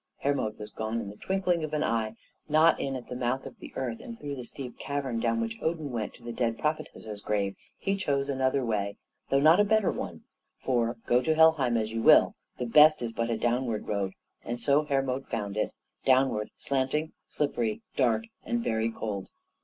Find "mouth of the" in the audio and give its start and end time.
3.15-3.71